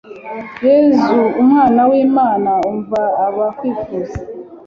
yezu 0.65 1.17
mwana 1.47 1.81
w'imana 1.89 2.51
umva 2.69 3.01
abakwifuza 3.25 4.17